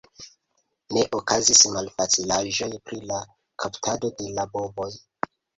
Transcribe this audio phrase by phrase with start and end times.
[0.97, 3.21] Ne okazis malfacilaĵoj pri la
[3.65, 4.93] kaptado de la bovoj.